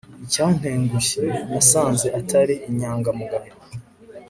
[0.25, 3.53] Icyantengushye nasanze atari inyangamugayo